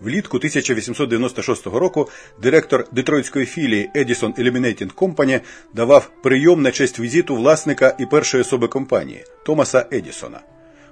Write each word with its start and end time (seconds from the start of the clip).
Влітку 0.00 0.36
1896 0.36 1.66
року 1.66 2.08
директор 2.42 2.84
детройтської 2.92 3.46
філії 3.46 3.90
Edison 3.96 4.34
Illuminating 4.38 4.94
Company 4.94 5.40
давав 5.74 6.10
прийом 6.22 6.62
на 6.62 6.70
честь 6.70 7.00
візиту 7.00 7.36
власника 7.36 7.96
і 7.98 8.06
першої 8.06 8.40
особи 8.40 8.68
компанії 8.68 9.24
Томаса 9.46 9.86
Едісона. 9.92 10.40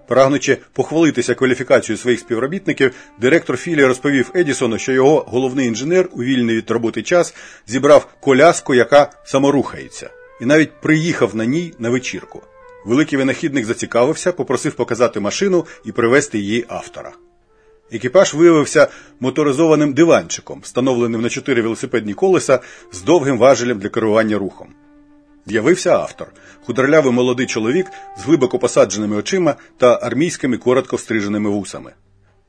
Прагнучи 0.08 0.58
похвалитися 0.72 1.34
кваліфікацією 1.34 1.98
своїх 1.98 2.20
співробітників, 2.20 2.94
директор 3.20 3.56
філії 3.56 3.86
розповів 3.86 4.30
Едісону, 4.34 4.78
що 4.78 4.92
його 4.92 5.24
головний 5.28 5.66
інженер 5.66 6.08
у 6.12 6.22
вільний 6.22 6.56
від 6.56 6.70
роботи 6.70 7.02
час 7.02 7.34
зібрав 7.66 8.08
коляску, 8.20 8.74
яка 8.74 9.10
саморухається, 9.24 10.10
і 10.40 10.44
навіть 10.44 10.80
приїхав 10.80 11.36
на 11.36 11.44
ній 11.44 11.74
на 11.78 11.90
вечірку. 11.90 12.42
Великий 12.84 13.18
винахідник 13.18 13.64
зацікавився, 13.64 14.32
попросив 14.32 14.74
показати 14.74 15.20
машину 15.20 15.66
і 15.84 15.92
привезти 15.92 16.38
її 16.38 16.64
автора. 16.68 17.12
Екіпаж 17.92 18.34
виявився 18.34 18.88
моторизованим 19.20 19.92
диванчиком, 19.92 20.60
встановленим 20.62 21.20
на 21.20 21.28
чотири 21.28 21.62
велосипедні 21.62 22.14
колеса 22.14 22.60
з 22.92 23.02
довгим 23.02 23.38
важелем 23.38 23.78
для 23.78 23.88
керування 23.88 24.38
рухом. 24.38 24.68
З'явився 25.46 25.90
автор, 25.90 26.26
худорлявий 26.64 27.12
молодий 27.12 27.46
чоловік 27.46 27.86
з 28.18 28.24
глибоко 28.24 28.58
посадженими 28.58 29.16
очима 29.16 29.54
та 29.78 29.98
армійськими 30.02 30.56
коротко 30.56 30.96
встриженими 30.96 31.50
вусами. 31.50 31.92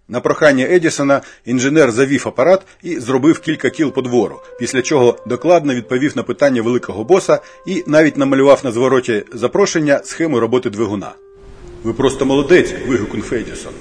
На 0.08 0.20
прохання 0.20 0.66
Едісона 0.70 1.22
інженер 1.46 1.92
завів 1.92 2.28
апарат 2.28 2.62
і 2.84 3.00
зробив 3.00 3.40
кілька 3.40 3.70
кіл 3.70 3.92
по 3.92 4.02
двору, 4.02 4.40
після 4.60 4.82
чого 4.82 5.18
докладно 5.26 5.74
відповів 5.74 6.18
на 6.18 6.24
питання 6.24 6.62
великого 6.62 7.04
боса 7.04 7.40
і 7.68 7.84
навіть 7.88 8.18
намалював 8.18 8.62
на 8.64 8.72
звороті 8.72 9.24
запрошення 9.34 10.02
схему 10.04 10.40
роботи 10.40 10.70
двигуна. 10.70 11.12
Ви 11.84 11.94
просто 11.94 12.26
молодець, 12.26 12.74
вигукнув 12.88 13.34
Едісон. 13.34 13.74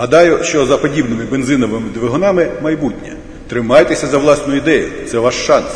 Гадаю, 0.00 0.44
що 0.44 0.66
за 0.66 0.78
подібними 0.78 1.24
бензиновими 1.24 1.88
двигунами 1.94 2.50
майбутнє. 2.62 3.16
Тримайтеся 3.48 4.06
за 4.06 4.18
власну 4.18 4.56
ідею, 4.56 4.88
це 5.06 5.18
ваш 5.18 5.34
шанс. 5.34 5.66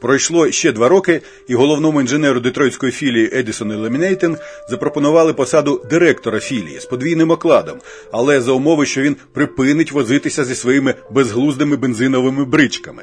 Пройшло 0.00 0.50
ще 0.50 0.72
два 0.72 0.88
роки, 0.88 1.20
і 1.48 1.54
головному 1.54 2.00
інженеру 2.00 2.40
детройтської 2.40 2.92
філії 2.92 3.28
Edison 3.28 3.80
Illuminating 3.80 4.36
запропонували 4.70 5.34
посаду 5.34 5.84
директора 5.90 6.40
філії 6.40 6.80
з 6.80 6.84
подвійним 6.84 7.30
окладом, 7.30 7.78
але 8.12 8.40
за 8.40 8.52
умови, 8.52 8.86
що 8.86 9.02
він 9.02 9.16
припинить 9.32 9.92
возитися 9.92 10.44
зі 10.44 10.54
своїми 10.54 10.94
безглуздими 11.10 11.76
бензиновими 11.76 12.44
бричками. 12.44 13.02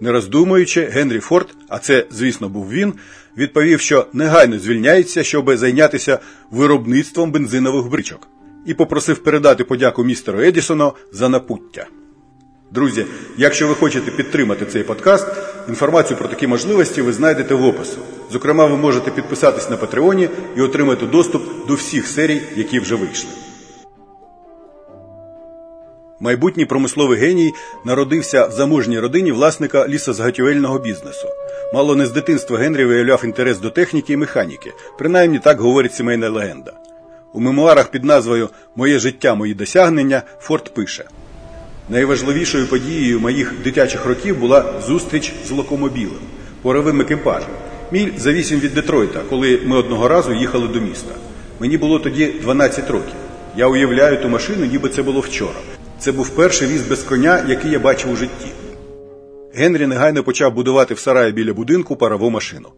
Не 0.00 0.12
роздумуючи, 0.12 0.84
Генрі 0.84 1.20
Форд, 1.20 1.48
а 1.68 1.78
це, 1.78 2.06
звісно, 2.10 2.48
був 2.48 2.70
він, 2.70 2.94
відповів, 3.38 3.80
що 3.80 4.06
негайно 4.12 4.58
звільняється, 4.58 5.22
щоб 5.22 5.56
зайнятися 5.56 6.18
виробництвом 6.50 7.32
бензинових 7.32 7.86
бричок, 7.86 8.28
і 8.66 8.74
попросив 8.74 9.18
передати 9.18 9.64
подяку 9.64 10.04
містеру 10.04 10.40
Едісону 10.40 10.92
за 11.12 11.28
напуття. 11.28 11.86
Друзі, 12.70 13.06
якщо 13.36 13.68
ви 13.68 13.74
хочете 13.74 14.10
підтримати 14.10 14.66
цей 14.66 14.82
подкаст, 14.82 15.26
інформацію 15.68 16.18
про 16.18 16.28
такі 16.28 16.46
можливості 16.46 17.02
ви 17.02 17.12
знайдете 17.12 17.54
в 17.54 17.64
опису. 17.64 17.98
Зокрема, 18.32 18.66
ви 18.66 18.76
можете 18.76 19.10
підписатись 19.10 19.70
на 19.70 19.76
Патреоні 19.76 20.28
і 20.56 20.60
отримати 20.60 21.06
доступ 21.06 21.42
до 21.68 21.74
всіх 21.74 22.06
серій, 22.06 22.42
які 22.56 22.80
вже 22.80 22.94
вийшли. 22.94 23.30
Майбутній 26.20 26.66
промисловий 26.66 27.18
геній 27.18 27.52
народився 27.84 28.46
в 28.46 28.52
заможній 28.52 28.98
родині 28.98 29.32
власника 29.32 29.88
лісозаготівельного 29.88 30.78
бізнесу. 30.78 31.28
Мало 31.74 31.96
не 31.96 32.06
з 32.06 32.12
дитинства 32.12 32.58
Генрі 32.58 32.84
виявляв 32.84 33.24
інтерес 33.24 33.58
до 33.58 33.70
техніки 33.70 34.12
і 34.12 34.16
механіки, 34.16 34.72
принаймні 34.98 35.38
так 35.38 35.60
говорить 35.60 35.94
сімейна 35.94 36.30
легенда. 36.30 36.72
У 37.32 37.40
мемуарах 37.40 37.90
під 37.90 38.04
назвою 38.04 38.48
Моє 38.76 38.98
життя, 38.98 39.34
мої 39.34 39.54
досягнення 39.54 40.22
Форд 40.40 40.74
пише. 40.74 41.04
Найважливішою 41.88 42.66
подією 42.66 43.20
моїх 43.20 43.54
дитячих 43.64 44.06
років 44.06 44.38
була 44.38 44.74
зустріч 44.86 45.32
з 45.46 45.50
локомобілем, 45.50 46.20
поровим 46.62 47.00
екіпажем. 47.00 47.50
Міль 47.92 48.10
за 48.16 48.32
вісім 48.32 48.60
від 48.60 48.74
Детройта, 48.74 49.20
коли 49.30 49.60
ми 49.64 49.76
одного 49.76 50.08
разу 50.08 50.32
їхали 50.32 50.68
до 50.68 50.80
міста. 50.80 51.14
Мені 51.60 51.78
було 51.78 51.98
тоді 51.98 52.26
12 52.26 52.90
років. 52.90 53.14
Я 53.56 53.66
уявляю 53.66 54.22
ту 54.22 54.28
машину, 54.28 54.64
ніби 54.64 54.88
це 54.88 55.02
було 55.02 55.20
вчора. 55.20 55.58
Це 55.98 56.12
був 56.12 56.28
перший 56.28 56.68
віз 56.68 56.82
без 56.82 57.02
коня, 57.02 57.44
який 57.48 57.70
я 57.70 57.78
бачив 57.78 58.10
у 58.10 58.16
житті. 58.16 58.46
Генрі 59.54 59.86
негайно 59.86 60.22
почав 60.22 60.54
будувати 60.54 60.94
в 60.94 60.98
сараї 60.98 61.32
біля 61.32 61.52
будинку 61.52 61.96
парову 61.96 62.30
машину. 62.30 62.68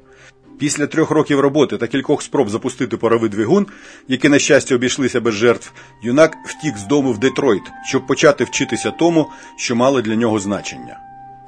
Після 0.62 0.86
трьох 0.86 1.10
років 1.10 1.40
роботи 1.40 1.76
та 1.76 1.86
кількох 1.86 2.22
спроб 2.22 2.50
запустити 2.50 2.96
паровий 2.96 3.30
двигун, 3.30 3.66
які, 4.08 4.28
на 4.28 4.38
щастя, 4.38 4.74
обійшлися 4.74 5.20
без 5.20 5.34
жертв, 5.34 5.72
юнак 6.02 6.36
втік 6.46 6.78
з 6.78 6.86
дому 6.86 7.12
в 7.12 7.18
Детройт, 7.18 7.62
щоб 7.88 8.06
почати 8.06 8.44
вчитися 8.44 8.90
тому, 8.90 9.26
що 9.56 9.76
мало 9.76 10.02
для 10.02 10.16
нього 10.16 10.38
значення. 10.38 10.98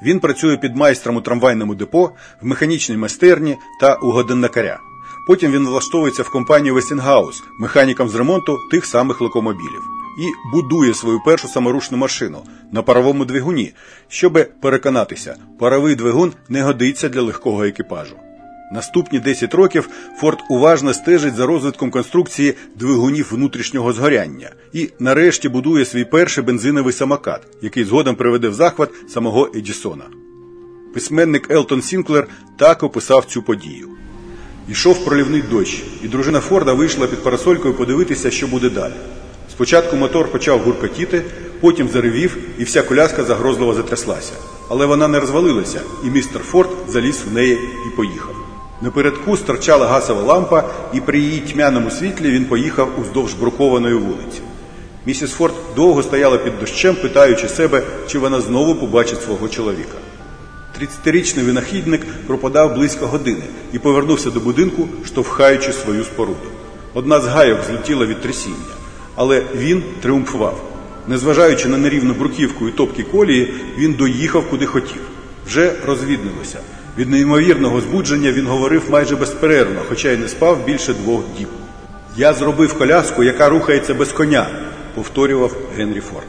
Він 0.02 0.20
працює 0.20 0.56
під 0.56 0.76
майстром 0.76 1.16
у 1.16 1.20
трамвайному 1.20 1.74
депо, 1.74 2.10
в 2.42 2.46
механічній 2.46 2.96
майстерні 2.96 3.56
та 3.80 3.94
у 3.94 4.10
годинникаря. 4.10 4.78
Потім 5.26 5.52
він 5.52 5.66
влаштовується 5.66 6.22
в 6.22 6.30
компанію 6.30 6.74
Вестінгаус, 6.74 7.42
механіком 7.60 8.08
з 8.08 8.14
ремонту 8.14 8.58
тих 8.70 8.86
самих 8.86 9.20
локомобілів, 9.20 9.82
і 10.18 10.56
будує 10.56 10.94
свою 10.94 11.20
першу 11.24 11.48
саморушну 11.48 11.98
машину 11.98 12.38
на 12.72 12.82
паровому 12.82 13.24
двигуні, 13.24 13.72
щоб 14.08 14.46
переконатися, 14.62 15.36
паровий 15.58 15.94
двигун 15.94 16.32
не 16.48 16.62
годиться 16.62 17.08
для 17.08 17.22
легкого 17.22 17.64
екіпажу. 17.64 18.23
Наступні 18.74 19.20
10 19.20 19.54
років 19.54 19.88
Форд 20.20 20.38
уважно 20.50 20.94
стежить 20.94 21.34
за 21.34 21.46
розвитком 21.46 21.90
конструкції 21.90 22.54
двигунів 22.74 23.28
внутрішнього 23.32 23.92
згоряння 23.92 24.50
і 24.72 24.90
нарешті 24.98 25.48
будує 25.48 25.84
свій 25.84 26.04
перший 26.04 26.44
бензиновий 26.44 26.92
самокат, 26.92 27.46
який 27.62 27.84
згодом 27.84 28.16
приведе 28.16 28.48
в 28.48 28.54
захват 28.54 28.90
самого 29.08 29.50
Едісона. 29.54 30.04
Письменник 30.94 31.50
Елтон 31.50 31.82
Сінклер 31.82 32.26
так 32.58 32.82
описав 32.82 33.24
цю 33.24 33.42
подію. 33.42 33.88
Йшов 34.68 35.04
пролівний 35.04 35.42
дощ, 35.50 35.82
і 36.02 36.08
дружина 36.08 36.40
Форда 36.40 36.72
вийшла 36.72 37.06
під 37.06 37.22
парасолькою 37.22 37.74
подивитися, 37.74 38.30
що 38.30 38.46
буде 38.46 38.70
далі. 38.70 38.94
Спочатку 39.50 39.96
мотор 39.96 40.32
почав 40.32 40.60
гуркотіти, 40.60 41.22
потім 41.60 41.88
заревів, 41.88 42.36
і 42.58 42.64
вся 42.64 42.82
коляска 42.82 43.24
загрозливо 43.24 43.74
затряслася. 43.74 44.32
Але 44.68 44.86
вона 44.86 45.08
не 45.08 45.20
розвалилася, 45.20 45.80
і 46.04 46.10
містер 46.10 46.42
Форд 46.42 46.70
заліз 46.88 47.22
в 47.30 47.34
неї 47.34 47.58
і 47.86 47.96
поїхав. 47.96 48.33
Напередку 48.80 49.36
стирчала 49.36 49.86
гасова 49.86 50.22
лампа, 50.22 50.64
і 50.92 51.00
при 51.00 51.18
її 51.18 51.40
тьмяному 51.40 51.90
світлі 51.90 52.30
він 52.30 52.44
поїхав 52.44 52.88
уздовж 53.00 53.34
брукованої 53.34 53.94
вулиці. 53.94 54.40
Місіс 55.06 55.30
Форд 55.30 55.54
довго 55.76 56.02
стояла 56.02 56.38
під 56.38 56.60
дощем, 56.60 56.96
питаючи 56.96 57.48
себе, 57.48 57.82
чи 58.06 58.18
вона 58.18 58.40
знову 58.40 58.74
побачить 58.74 59.22
свого 59.22 59.48
чоловіка. 59.48 59.98
Тридцятирічний 60.78 61.44
винахідник 61.44 62.06
пропадав 62.26 62.74
близько 62.74 63.06
години 63.06 63.42
і 63.72 63.78
повернувся 63.78 64.30
до 64.30 64.40
будинку, 64.40 64.88
штовхаючи 65.04 65.72
свою 65.72 66.04
споруду. 66.04 66.48
Одна 66.94 67.20
з 67.20 67.26
гайок 67.26 67.58
злетіла 67.68 68.06
від 68.06 68.20
трясіння, 68.20 68.74
але 69.14 69.42
він 69.56 69.82
тріумфував. 70.02 70.70
Незважаючи 71.08 71.68
на 71.68 71.78
нерівну 71.78 72.14
бруківку 72.14 72.68
і 72.68 72.70
топкі 72.70 73.02
колії, 73.02 73.54
він 73.78 73.92
доїхав 73.92 74.50
куди 74.50 74.66
хотів. 74.66 75.00
Вже 75.46 75.72
розвіднилося. 75.86 76.58
Від 76.98 77.10
неймовірного 77.10 77.80
збудження 77.80 78.32
він 78.32 78.46
говорив 78.46 78.82
майже 78.90 79.16
безперервно, 79.16 79.80
хоча 79.88 80.10
й 80.10 80.16
не 80.16 80.28
спав 80.28 80.64
більше 80.64 80.94
двох 80.94 81.24
діб. 81.38 81.48
Я 82.16 82.32
зробив 82.32 82.78
коляску, 82.78 83.24
яка 83.24 83.48
рухається 83.48 83.94
без 83.94 84.12
коня, 84.12 84.46
повторював 84.94 85.56
Генрі 85.76 86.00
Форд. 86.00 86.26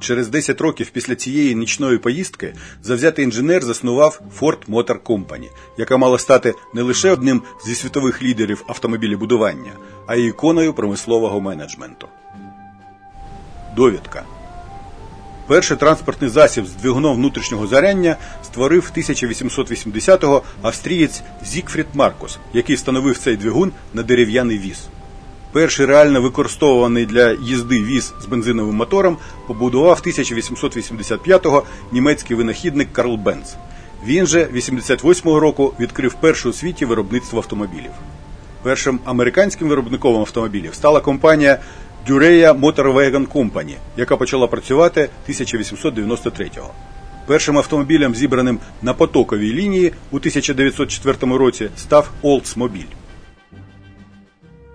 Через 0.00 0.28
10 0.28 0.60
років 0.60 0.90
після 0.90 1.14
цієї 1.14 1.54
нічної 1.54 1.98
поїздки 1.98 2.54
завзятий 2.82 3.24
інженер 3.24 3.62
заснував 3.62 4.20
Ford 4.40 4.66
Motor 4.68 4.98
Company, 5.00 5.48
яка 5.78 5.96
мала 5.96 6.18
стати 6.18 6.54
не 6.74 6.82
лише 6.82 7.10
одним 7.10 7.42
зі 7.66 7.74
світових 7.74 8.22
лідерів 8.22 8.64
автомобілебудування, 8.68 9.72
а 10.06 10.16
й 10.16 10.28
іконою 10.28 10.74
промислового 10.74 11.40
менеджменту. 11.40 12.08
Довідка 13.76 14.24
Перший 15.50 15.76
транспортний 15.76 16.30
засіб 16.30 16.66
з 16.66 16.72
двигуном 16.72 17.16
внутрішнього 17.16 17.66
заряння 17.66 18.16
створив 18.44 18.90
1880-го 18.96 20.42
австрієць 20.62 21.22
Зікфрід 21.44 21.86
Маркус, 21.94 22.38
який 22.52 22.76
встановив 22.76 23.18
цей 23.18 23.36
двигун 23.36 23.72
на 23.94 24.02
дерев'яний 24.02 24.58
віз. 24.58 24.78
Перший 25.52 25.86
реально 25.86 26.22
використовуваний 26.22 27.06
для 27.06 27.32
їзди 27.32 27.82
віз 27.82 28.12
з 28.20 28.26
бензиновим 28.26 28.74
мотором 28.74 29.16
побудував 29.46 30.02
1885-го 30.06 31.62
німецький 31.92 32.36
винахідник 32.36 32.92
Карл 32.92 33.16
Бенц. 33.16 33.54
Він 34.06 34.26
же 34.26 34.44
88-го 34.44 35.40
року 35.40 35.74
відкрив 35.80 36.14
перше 36.14 36.48
у 36.48 36.52
світі 36.52 36.84
виробництво 36.84 37.38
автомобілів. 37.38 37.92
Першим 38.62 39.00
американським 39.04 39.68
виробником 39.68 40.16
автомобілів 40.20 40.74
стала 40.74 41.00
компанія 41.00 41.58
Дюрея 42.06 42.52
Motor 42.52 42.92
Wagon 42.92 43.26
Company, 43.26 43.74
яка 43.96 44.16
почала 44.16 44.46
працювати 44.46 45.08
1893-го. 45.28 46.70
Першим 47.26 47.58
автомобілем, 47.58 48.14
зібраним 48.14 48.58
на 48.82 48.94
потоковій 48.94 49.52
лінії 49.52 49.92
у 50.10 50.16
1904 50.16 51.36
році, 51.36 51.68
став 51.76 52.10
Oldsmobile. 52.22 52.84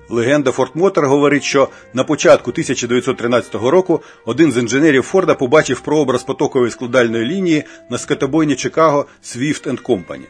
Легенда 0.09 0.51
Форт 0.51 0.75
Мотор 0.75 1.07
говорить, 1.07 1.43
що 1.43 1.69
на 1.93 2.03
початку 2.03 2.51
1913 2.51 3.55
року 3.55 4.01
один 4.25 4.51
з 4.51 4.57
інженерів 4.57 5.03
Форда 5.03 5.33
побачив 5.33 5.81
прообраз 5.81 6.23
потокової 6.23 6.71
складальної 6.71 7.25
лінії 7.25 7.63
на 7.89 7.97
скотобойні 7.97 8.55
Чикаго 8.55 9.05
Swift 9.23 9.83
Company. 9.83 10.25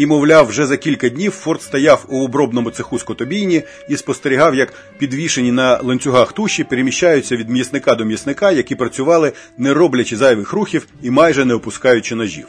І, 0.00 0.06
мовляв, 0.06 0.46
вже 0.46 0.66
за 0.66 0.76
кілька 0.76 1.08
днів 1.08 1.32
Форд 1.32 1.62
стояв 1.62 2.04
у 2.08 2.24
обробному 2.24 2.70
цеху 2.70 2.98
скотобійні 2.98 3.62
і 3.88 3.96
спостерігав, 3.96 4.54
як 4.54 4.72
підвішені 4.98 5.52
на 5.52 5.80
ланцюгах 5.82 6.32
туші 6.32 6.64
переміщаються 6.64 7.36
від 7.36 7.50
м'ясника 7.50 7.94
до 7.94 8.04
м'ясника, 8.04 8.50
які 8.50 8.74
працювали, 8.74 9.32
не 9.58 9.74
роблячи 9.74 10.16
зайвих 10.16 10.52
рухів 10.52 10.86
і 11.02 11.10
майже 11.10 11.44
не 11.44 11.54
опускаючи 11.54 12.14
ножів. 12.14 12.46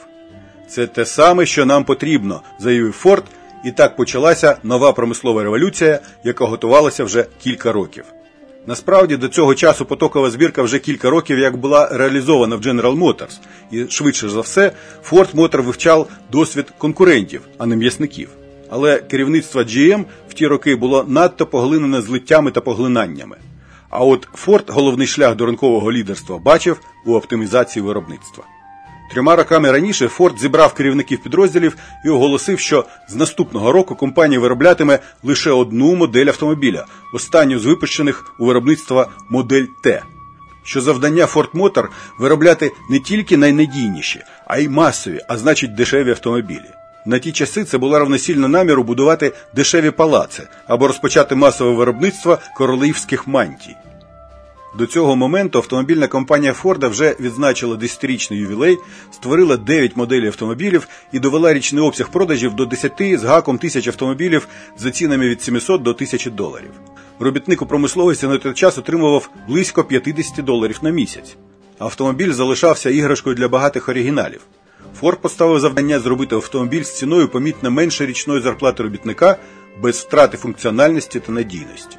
Це 0.70 0.88
те 0.88 1.06
саме, 1.06 1.46
що 1.46 1.66
нам 1.66 1.84
потрібно, 1.84 2.42
заявив 2.60 2.92
Форд, 2.92 3.24
і 3.66 3.72
так 3.72 3.96
почалася 3.96 4.58
нова 4.64 4.94
промислова 4.94 5.44
революція, 5.44 6.00
яка 6.24 6.46
готувалася 6.46 7.04
вже 7.04 7.26
кілька 7.44 7.72
років. 7.72 8.04
Насправді 8.68 9.18
до 9.18 9.28
цього 9.28 9.56
часу 9.56 9.86
потокова 9.86 10.30
збірка 10.30 10.64
вже 10.64 10.80
кілька 10.80 11.10
років 11.10 11.40
як 11.40 11.58
була 11.58 11.90
реалізована 11.92 12.56
в 12.56 12.62
General 12.62 13.00
Motors, 13.00 13.40
і 13.72 13.88
швидше 13.90 14.30
за 14.30 14.42
все 14.42 14.72
Ford 15.10 15.36
Motor 15.36 15.62
вивчав 15.62 16.08
досвід 16.32 16.74
конкурентів, 16.78 17.42
а 17.58 17.66
не 17.66 17.76
м'ясників. 17.76 18.30
Але 18.70 19.00
керівництво 19.00 19.62
GM 19.62 20.06
в 20.30 20.34
ті 20.34 20.48
роки 20.48 20.76
було 20.76 21.06
надто 21.08 21.46
поглинене 21.46 22.02
злиттями 22.02 22.52
та 22.52 22.62
поглинаннями. 22.62 23.38
А 23.90 24.00
от 24.00 24.28
Ford 24.46 24.72
головний 24.74 25.08
шлях 25.08 25.36
до 25.36 25.46
ринкового 25.46 25.92
лідерства 25.92 26.38
бачив 26.38 26.80
у 27.06 27.16
оптимізації 27.16 27.86
виробництва. 27.86 28.44
Трьома 29.12 29.36
роками 29.36 29.72
раніше 29.72 30.08
Форд 30.08 30.40
зібрав 30.40 30.74
керівників 30.74 31.24
підрозділів 31.24 31.78
і 32.06 32.10
оголосив, 32.10 32.60
що 32.60 32.86
з 33.08 33.16
наступного 33.16 33.72
року 33.72 33.96
компанія 33.96 34.40
вироблятиме 34.40 35.00
лише 35.24 35.52
одну 35.52 35.96
модель 35.96 36.26
автомобіля, 36.26 36.86
останню 37.14 37.60
з 37.60 37.66
випущених 37.66 38.36
у 38.40 38.46
виробництва 38.46 39.08
модель 39.30 39.66
Т. 39.84 40.04
Що 40.64 40.82
завдання 40.82 41.26
Ford 41.26 41.52
Motor 41.52 41.88
виробляти 42.20 42.72
не 42.90 43.00
тільки 43.00 43.38
найнадійніші, 43.38 44.22
а 44.48 44.58
й 44.58 44.68
масові, 44.68 45.20
а 45.28 45.38
значить 45.38 45.76
дешеві 45.76 46.10
автомобілі. 46.10 46.70
На 47.06 47.20
ті 47.20 47.32
часи 47.32 47.64
це 47.64 47.78
була 47.78 48.00
равносильно 48.00 48.48
наміру 48.48 48.84
будувати 48.84 49.34
дешеві 49.56 49.92
палаци 49.92 50.48
або 50.68 50.88
розпочати 50.88 51.36
масове 51.36 51.72
виробництво 51.72 52.38
королівських 52.58 53.28
мантій. 53.28 53.76
До 54.78 54.86
цього 54.86 55.16
моменту 55.16 55.58
автомобільна 55.58 56.08
компанія 56.08 56.54
Форда 56.54 56.88
вже 56.88 57.16
відзначила 57.20 57.76
10-річний 57.76 58.34
ювілей, 58.36 58.78
створила 59.12 59.58
9 59.58 59.98
моделей 59.98 60.28
автомобілів 60.28 60.88
і 61.12 61.20
довела 61.20 61.54
річний 61.54 61.84
обсяг 61.84 62.10
продажів 62.10 62.54
до 62.54 62.66
10 62.66 62.92
з 63.00 63.24
гаком 63.24 63.58
тисяч 63.58 63.88
автомобілів 63.88 64.48
за 64.78 64.92
цінами 64.92 65.30
від 65.30 65.42
700 65.42 65.82
до 65.82 65.90
1000 65.92 66.30
доларів. 66.30 66.72
Робітник 67.20 67.62
у 67.62 67.66
промисловості 67.66 68.28
на 68.28 68.38
той 68.38 68.54
час 68.54 68.78
отримував 68.78 69.30
близько 69.48 69.84
50 69.84 70.46
доларів 70.46 70.80
на 70.82 70.90
місяць. 70.90 71.36
Автомобіль 71.80 72.32
залишався 72.32 72.90
іграшкою 72.90 73.36
для 73.36 73.48
багатих 73.48 73.90
оригіналів. 73.90 74.42
Форд 75.00 75.22
поставив 75.22 75.60
завдання 75.60 76.00
зробити 76.00 76.36
автомобіль 76.36 76.84
з 76.84 76.98
ціною 76.98 77.28
помітно 77.28 77.72
менше 77.72 78.06
річної 78.06 78.42
зарплати 78.42 78.84
робітника 78.84 79.38
без 79.82 79.98
втрати 79.98 80.38
функціональності 80.38 81.20
та 81.20 81.32
надійності. 81.32 81.98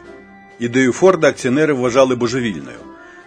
Ідею 0.63 0.93
Форда 0.93 1.29
акціонери 1.29 1.73
вважали 1.73 2.15
божевільною. 2.15 2.79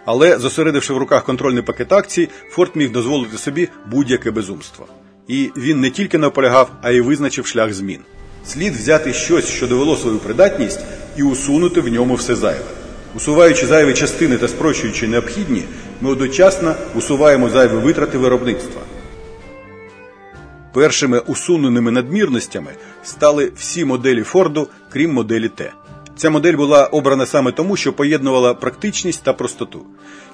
Але, 0.04 0.38
зосередивши 0.38 0.94
в 0.94 0.96
руках 0.96 1.24
контрольний 1.24 1.62
пакет 1.62 1.92
акцій, 1.92 2.28
Форд 2.50 2.70
міг 2.74 2.90
дозволити 2.90 3.38
собі 3.38 3.68
будь-яке 3.90 4.30
безумство. 4.30 4.86
І 5.28 5.50
він 5.56 5.80
не 5.80 5.90
тільки 5.90 6.18
наполягав, 6.18 6.70
а 6.82 6.90
й 6.90 7.00
визначив 7.00 7.46
шлях 7.46 7.72
змін. 7.72 7.98
Слід 8.46 8.74
взяти 8.74 9.12
щось, 9.12 9.48
що 9.48 9.66
довело 9.66 9.96
свою 9.96 10.18
придатність, 10.18 10.80
і 11.16 11.22
усунути 11.22 11.80
в 11.80 11.88
ньому 11.88 12.14
все 12.14 12.34
зайве. 12.34 12.64
Усуваючи 13.14 13.66
зайві 13.66 13.94
частини 13.94 14.36
та 14.36 14.48
спрощуючи 14.48 15.08
необхідні, 15.08 15.62
ми 16.00 16.10
одночасно 16.10 16.74
усуваємо 16.94 17.50
зайві 17.50 17.72
витрати 17.72 18.18
виробництва. 18.18 18.80
Першими 20.72 21.18
усуненими 21.18 21.90
надмірностями 21.90 22.70
стали 23.04 23.52
всі 23.56 23.84
моделі 23.84 24.22
Форду, 24.22 24.68
крім 24.92 25.12
моделі 25.12 25.48
Т. 25.48 25.72
Ця 26.16 26.30
модель 26.30 26.54
була 26.54 26.86
обрана 26.86 27.26
саме 27.26 27.52
тому, 27.52 27.76
що 27.76 27.92
поєднувала 27.92 28.54
практичність 28.54 29.22
та 29.22 29.32
простоту. 29.32 29.86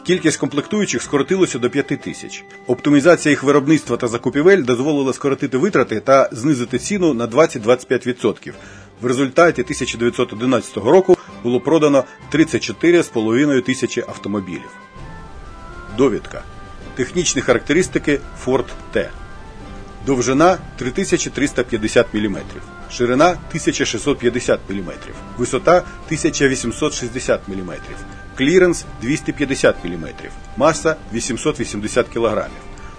Кількість 0.06 0.37
комплектуючих 0.37 1.02
скоротилося 1.02 1.58
до 1.58 1.70
5 1.70 1.87
тисяч. 1.87 2.44
Оптимізація 2.67 3.31
їх 3.31 3.43
виробництва 3.43 3.96
та 3.96 4.08
закупівель 4.08 4.62
дозволила 4.62 5.12
скоротити 5.12 5.58
витрати 5.58 6.00
та 6.00 6.29
знизити 6.32 6.79
ціну 6.79 7.14
на 7.14 7.26
20-25%. 7.26 8.52
В 9.00 9.06
результаті 9.06 9.62
1911 9.62 10.76
року 10.76 11.17
було 11.43 11.61
продано 11.61 12.05
34,5 12.32 13.62
тисячі 13.62 14.05
автомобілів. 14.08 14.70
Довідка. 15.99 16.43
Технічні 16.94 17.43
характеристики 17.43 18.20
Ford 18.46 18.67
T. 18.94 19.08
Довжина 20.06 20.58
3350 20.78 22.14
мм, 22.14 22.38
ширина 22.90 23.28
1650 23.31 24.60
мм, 24.70 24.93
висота 25.38 25.76
1860 26.06 27.49
мм, 27.49 27.72
кліренс 28.37 28.84
250 29.02 29.84
мм, 29.84 30.08
маса 30.56 30.96
880 31.12 32.06
кг, 32.08 32.46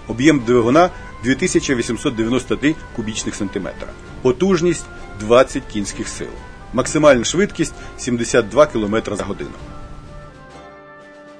об'єм 0.08 0.40
двигуна 0.46 0.90
2893 1.24 2.74
кубічних 2.96 3.34
сантиметра, 3.34 3.88
потужність 4.22 4.84
20 5.20 5.62
кінських 5.72 6.08
сил, 6.08 6.30
максимальна 6.72 7.24
швидкість 7.24 7.74
72 7.98 8.66
км 8.66 8.96
за 9.16 9.24
годину. 9.24 9.50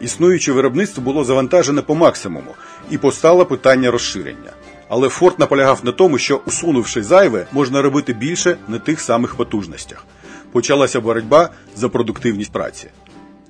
Існуюче 0.00 0.52
виробництво 0.52 1.02
було 1.02 1.24
завантажене 1.24 1.82
по 1.82 1.94
максимуму 1.94 2.54
і 2.90 2.98
постало 2.98 3.46
питання 3.46 3.90
розширення. 3.90 4.50
Але 4.88 5.08
Форд 5.08 5.38
наполягав 5.38 5.80
на 5.82 5.92
тому, 5.92 6.18
що 6.18 6.40
усунувши 6.46 7.02
зайве, 7.02 7.46
можна 7.52 7.82
робити 7.82 8.12
більше 8.12 8.56
на 8.68 8.78
тих 8.78 9.00
самих 9.00 9.34
потужностях. 9.34 10.04
Почалася 10.52 11.00
боротьба 11.00 11.50
за 11.76 11.88
продуктивність 11.88 12.52
праці. 12.52 12.88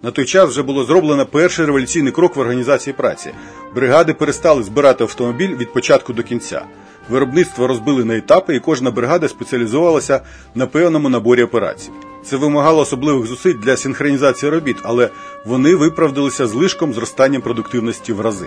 На 0.02 0.10
той 0.10 0.24
час 0.24 0.50
вже 0.50 0.62
було 0.62 0.84
зроблено 0.84 1.26
перший 1.26 1.66
революційний 1.66 2.12
крок 2.12 2.36
в 2.36 2.40
організації 2.40 2.94
праці. 2.94 3.30
Бригади 3.74 4.14
перестали 4.14 4.62
збирати 4.62 5.04
автомобіль 5.04 5.56
від 5.56 5.72
початку 5.72 6.12
до 6.12 6.22
кінця. 6.22 6.62
Виробництво 7.08 7.66
розбили 7.66 8.04
на 8.04 8.16
етапи, 8.16 8.54
і 8.56 8.60
кожна 8.60 8.90
бригада 8.90 9.28
спеціалізувалася 9.28 10.20
на 10.54 10.66
певному 10.66 11.08
наборі 11.08 11.42
операцій. 11.42 11.90
Це 12.24 12.36
вимагало 12.36 12.82
особливих 12.82 13.26
зусиль 13.26 13.54
для 13.54 13.76
синхронізації 13.76 14.52
робіт, 14.52 14.76
але 14.82 15.10
вони 15.44 15.76
виправдалися 15.76 16.46
злишком 16.46 16.94
зростанням 16.94 17.42
продуктивності 17.42 18.12
в 18.12 18.20
рази. 18.20 18.46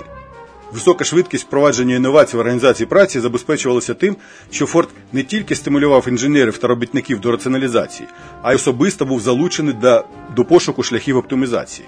Висока 0.72 1.06
швидкість 1.06 1.48
впровадження 1.48 1.96
інновацій 1.96 2.38
в 2.38 2.40
організації 2.40 2.88
праці 2.88 3.20
забезпечувалася 3.20 3.94
тим, 3.94 4.16
що 4.52 4.66
Форд 4.66 4.90
не 5.14 5.24
тільки 5.24 5.56
стимулював 5.56 6.08
інженерів 6.08 6.58
та 6.58 6.68
робітників 6.68 7.20
до 7.20 7.32
раціоналізації, 7.32 8.10
а 8.42 8.52
й 8.52 8.56
особисто 8.56 9.06
був 9.06 9.22
залучений 9.22 9.74
до, 9.74 10.04
до 10.36 10.46
пошуку 10.46 10.84
шляхів 10.84 11.18
оптимізації. 11.18 11.88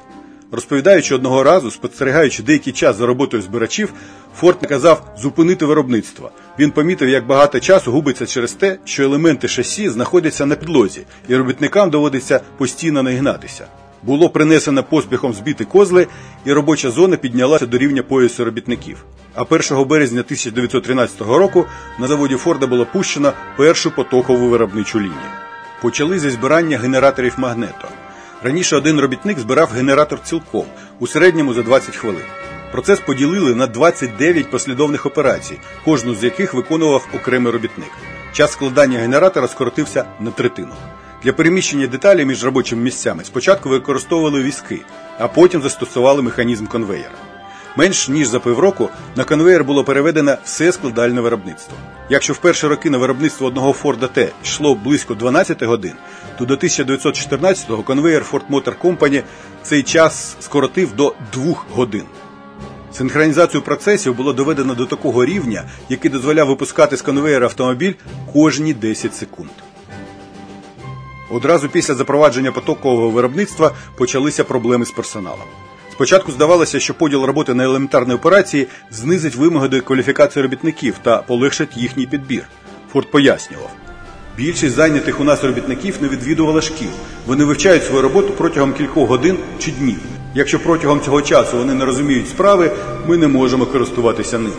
Розповідаючи 0.51 1.15
одного 1.15 1.43
разу, 1.43 1.71
спостерігаючи 1.71 2.43
деякий 2.43 2.73
час 2.73 2.95
за 2.95 3.05
роботою 3.05 3.43
збирачів, 3.43 3.93
Форд 4.35 4.61
наказав 4.61 5.15
зупинити 5.17 5.65
виробництво. 5.65 6.31
Він 6.59 6.71
помітив, 6.71 7.09
як 7.09 7.27
багато 7.27 7.59
часу 7.59 7.91
губиться 7.91 8.25
через 8.25 8.53
те, 8.53 8.77
що 8.85 9.03
елементи 9.03 9.47
шасі 9.47 9.89
знаходяться 9.89 10.45
на 10.45 10.55
підлозі, 10.55 11.01
і 11.27 11.35
робітникам 11.35 11.89
доводиться 11.89 12.41
постійно 12.57 13.03
нагинатися. 13.03 13.67
Було 14.03 14.29
принесено 14.29 14.83
поспіхом 14.83 15.33
збіти 15.33 15.65
козли, 15.65 16.07
і 16.45 16.53
робоча 16.53 16.91
зона 16.91 17.17
піднялася 17.17 17.65
до 17.65 17.77
рівня 17.77 18.03
поясу 18.03 18.45
робітників. 18.45 19.05
А 19.35 19.41
1 19.43 19.87
березня 19.87 20.19
1913 20.19 21.21
року 21.21 21.65
на 21.99 22.07
заводі 22.07 22.35
Форда 22.35 22.67
було 22.67 22.85
пущено 22.85 23.33
першу 23.57 23.91
потокову 23.91 24.49
виробничу 24.49 24.99
лінію. 24.99 25.29
Почали 25.81 26.19
зі 26.19 26.29
збирання 26.29 26.77
генераторів 26.77 27.33
магнето. 27.37 27.87
Раніше 28.43 28.77
один 28.77 28.99
робітник 28.99 29.39
збирав 29.39 29.69
генератор 29.69 30.19
цілком, 30.23 30.65
у 30.99 31.07
середньому 31.07 31.53
за 31.53 31.63
20 31.63 31.95
хвилин. 31.95 32.23
Процес 32.71 32.99
поділили 32.99 33.55
на 33.55 33.67
29 33.67 34.51
послідовних 34.51 35.05
операцій, 35.05 35.59
кожну 35.85 36.15
з 36.15 36.23
яких 36.23 36.53
виконував 36.53 37.07
окремий 37.15 37.53
робітник. 37.53 37.91
Час 38.33 38.51
складання 38.51 38.99
генератора 38.99 39.47
скоротився 39.47 40.05
на 40.19 40.31
третину. 40.31 40.73
Для 41.23 41.33
переміщення 41.33 41.87
деталей 41.87 42.25
між 42.25 42.43
робочими 42.45 42.81
місцями 42.81 43.23
спочатку 43.23 43.69
використовували 43.69 44.43
візки, 44.43 44.81
а 45.17 45.27
потім 45.27 45.61
застосували 45.61 46.21
механізм 46.21 46.65
конвеєра. 46.65 47.11
Менш 47.75 48.09
ніж 48.09 48.27
за 48.27 48.39
півроку 48.39 48.89
на 49.15 49.23
конвеєр 49.23 49.63
було 49.63 49.83
переведено 49.83 50.37
все 50.43 50.71
складальне 50.71 51.21
виробництво. 51.21 51.77
Якщо 52.09 52.33
в 52.33 52.37
перші 52.37 52.67
роки 52.67 52.89
на 52.89 52.97
виробництво 52.97 53.47
одного 53.47 53.73
Форда 53.73 54.07
Т 54.07 54.29
йшло 54.43 54.75
близько 54.75 55.15
12 55.15 55.63
годин, 55.63 55.93
то 56.37 56.45
до 56.45 56.55
1914-го 56.55 57.83
конвеєр 57.83 58.25
Ford 58.31 58.47
Motor 58.49 58.73
Company 58.81 59.23
цей 59.63 59.83
час 59.83 60.37
скоротив 60.39 60.95
до 60.95 61.15
2 61.33 61.55
годин. 61.71 62.03
Синхронізацію 62.93 63.61
процесів 63.61 64.15
було 64.15 64.33
доведено 64.33 64.75
до 64.75 64.85
такого 64.85 65.25
рівня, 65.25 65.63
який 65.89 66.11
дозволяв 66.11 66.47
випускати 66.47 66.97
з 66.97 67.01
конвеєра 67.01 67.45
автомобіль 67.45 67.93
кожні 68.33 68.73
10 68.73 69.15
секунд. 69.15 69.49
Одразу 71.29 71.69
після 71.69 71.93
запровадження 71.95 72.51
потокового 72.51 73.09
виробництва 73.09 73.71
почалися 73.97 74.43
проблеми 74.43 74.85
з 74.85 74.91
персоналом. 74.91 75.47
Спочатку 75.91 76.31
здавалося, 76.31 76.79
що 76.79 76.93
поділ 76.93 77.23
роботи 77.23 77.53
на 77.53 77.63
елементарні 77.63 78.13
операції 78.13 78.67
знизить 78.91 79.35
вимоги 79.35 79.67
до 79.67 79.81
кваліфікації 79.81 80.43
робітників 80.43 80.95
та 81.03 81.17
полегшить 81.17 81.77
їхній 81.77 82.05
підбір. 82.05 82.43
Форд 82.93 83.11
пояснював. 83.11 83.69
Більшість 84.37 84.75
зайнятих 84.75 85.19
у 85.19 85.23
нас 85.23 85.43
робітників 85.43 85.95
не 86.01 86.07
відвідувала 86.07 86.61
шкіл. 86.61 86.89
Вони 87.25 87.43
вивчають 87.43 87.85
свою 87.85 88.01
роботу 88.01 88.33
протягом 88.37 88.73
кількох 88.73 89.09
годин 89.09 89.37
чи 89.59 89.71
днів. 89.71 89.99
Якщо 90.33 90.59
протягом 90.59 91.01
цього 91.01 91.21
часу 91.21 91.57
вони 91.57 91.73
не 91.73 91.85
розуміють 91.85 92.29
справи, 92.29 92.71
ми 93.07 93.17
не 93.17 93.27
можемо 93.27 93.65
користуватися 93.65 94.39
ними. 94.39 94.55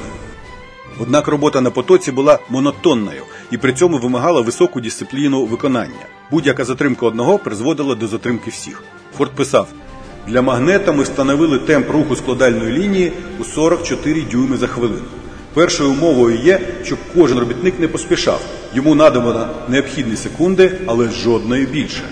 Однак 1.03 1.29
робота 1.29 1.61
на 1.61 1.71
потоці 1.71 2.13
була 2.13 2.39
монотонною 2.49 3.23
і 3.51 3.59
при 3.59 3.73
цьому 3.73 3.99
вимагала 3.99 4.41
високу 4.41 4.81
дисципліну 4.81 5.45
виконання. 5.45 6.07
Будь-яка 6.31 6.65
затримка 6.65 7.07
одного 7.07 7.39
призводила 7.39 7.95
до 7.95 8.07
затримки 8.07 8.51
всіх. 8.51 8.83
Форд 9.17 9.31
писав: 9.31 9.69
для 10.29 10.43
магнета 10.43 10.93
ми 10.93 11.03
встановили 11.03 11.59
темп 11.59 11.91
руху 11.91 12.17
складальної 12.17 12.73
лінії 12.73 13.13
у 13.39 13.45
44 13.45 14.23
дюйми 14.23 14.57
за 14.57 14.67
хвилину. 14.67 15.05
Першою 15.55 15.91
умовою 15.91 16.39
є, 16.39 16.61
щоб 16.85 16.99
кожен 17.15 17.39
робітник 17.39 17.81
не 17.81 17.89
поспішав. 17.89 18.41
Йому 18.75 18.95
надано 18.95 19.49
необхідні 19.69 20.17
секунди, 20.17 20.79
але 20.87 21.09
жодної 21.09 21.67
більше. 21.67 22.03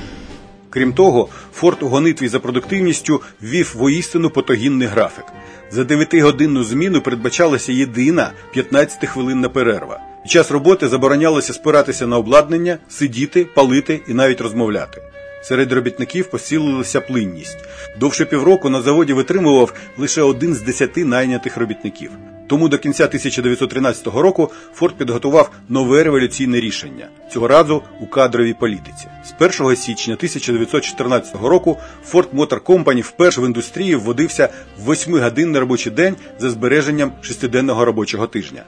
Крім 0.78 0.92
того, 0.92 1.28
Форд 1.54 1.82
у 1.82 1.88
гонитві 1.88 2.28
за 2.28 2.40
продуктивністю 2.40 3.22
ввів 3.42 3.74
воістину 3.78 4.30
потогінний 4.30 4.88
графік. 4.88 5.24
За 5.70 5.82
9-годинну 5.82 6.64
зміну 6.64 7.00
передбачалася 7.00 7.72
єдина 7.72 8.32
15-хвилинна 8.56 9.48
перерва. 9.48 10.00
Під 10.22 10.30
час 10.30 10.50
роботи 10.50 10.88
заборонялося 10.88 11.52
спиратися 11.52 12.06
на 12.06 12.18
обладнання, 12.18 12.78
сидіти, 12.88 13.44
палити 13.44 14.00
і 14.08 14.14
навіть 14.14 14.40
розмовляти. 14.40 15.02
Серед 15.42 15.72
робітників 15.72 16.30
посілилася 16.30 17.00
плинність. 17.00 17.58
Довше 18.00 18.24
півроку 18.24 18.68
на 18.68 18.82
заводі 18.82 19.12
витримував 19.12 19.74
лише 19.98 20.22
один 20.22 20.54
з 20.54 20.60
десяти 20.60 21.04
найнятих 21.04 21.56
робітників. 21.56 22.10
Тому 22.48 22.68
до 22.68 22.78
кінця 22.78 23.04
1913 23.04 24.06
року 24.06 24.50
Форд 24.74 24.94
підготував 24.96 25.50
нове 25.68 26.04
революційне 26.04 26.60
рішення 26.60 27.08
цього 27.32 27.48
разу 27.48 27.82
у 28.00 28.06
кадровій 28.06 28.54
політиці. 28.54 29.06
З 29.24 29.60
1 29.60 29.76
січня 29.76 30.14
1914 30.14 31.34
року 31.42 31.78
Ford 32.12 32.28
Motor 32.34 32.60
Company 32.60 33.00
вперше 33.00 33.40
в 33.40 33.46
індустрії 33.46 33.96
вводився 33.96 34.48
в 34.78 34.90
8-годинний 34.90 35.60
робочий 35.60 35.92
день 35.92 36.16
за 36.38 36.50
збереженням 36.50 37.12
шестиденного 37.22 37.84
робочого 37.84 38.26
тижня. 38.26 38.62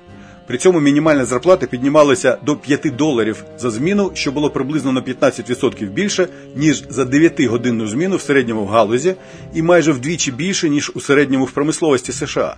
При 0.50 0.58
цьому 0.58 0.80
мінімальна 0.80 1.24
зарплата 1.24 1.66
піднімалася 1.66 2.38
до 2.46 2.56
5 2.56 2.96
доларів 2.96 3.44
за 3.58 3.70
зміну, 3.70 4.10
що 4.14 4.32
було 4.32 4.50
приблизно 4.50 4.92
на 4.92 5.00
15% 5.00 5.90
більше, 5.90 6.28
ніж 6.56 6.84
за 6.88 7.02
9-годинну 7.04 7.86
зміну 7.86 8.16
в 8.16 8.20
середньому 8.20 8.64
в 8.64 8.68
галузі, 8.68 9.14
і 9.54 9.62
майже 9.62 9.92
вдвічі 9.92 10.32
більше, 10.32 10.68
ніж 10.68 10.92
у 10.94 11.00
середньому 11.00 11.44
в 11.44 11.50
промисловості 11.50 12.12
США. 12.12 12.56